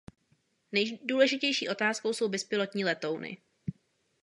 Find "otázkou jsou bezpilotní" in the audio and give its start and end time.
1.69-2.85